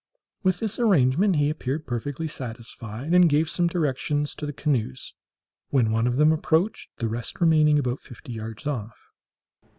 With 0.41 0.57
this 0.57 0.79
arrangement 0.79 1.35
he 1.35 1.51
appeared 1.51 1.85
perfectly 1.85 2.27
satisfied, 2.27 3.13
and 3.13 3.29
gave 3.29 3.47
some 3.47 3.67
directions 3.67 4.33
to 4.33 4.47
the 4.47 4.51
canoes, 4.51 5.13
when 5.69 5.91
one 5.91 6.07
of 6.07 6.15
them 6.15 6.31
approached, 6.31 6.89
the 6.97 7.07
rest 7.07 7.39
remaining 7.39 7.77
about 7.77 7.99
fifty 7.99 8.33
yards 8.33 8.65
off. 8.65 8.97